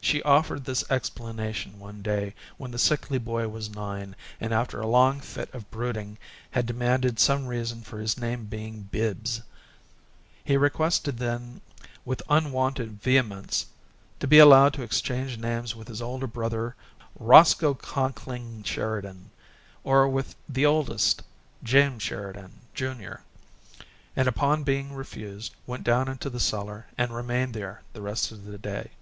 [0.00, 4.86] She offered this explanation one day when the sickly boy was nine and after a
[4.86, 6.16] long fit of brooding
[6.52, 9.42] had demanded some reason for his name's being Bibbs.
[10.44, 11.60] He requested then
[12.06, 13.66] with unwonted vehemence
[14.20, 16.74] to be allowed to exchange names with his older brother,
[17.18, 19.28] Roscoe Conkling Sheridan,
[19.84, 21.22] or with the oldest,
[21.62, 23.24] James Sheridan, Junior,
[24.16, 28.46] and upon being refused went down into the cellar and remained there the rest of
[28.46, 28.92] that day.